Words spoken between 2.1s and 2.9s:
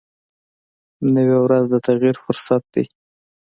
فرصت دی